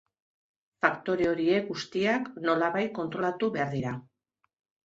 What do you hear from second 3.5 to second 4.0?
behar dira.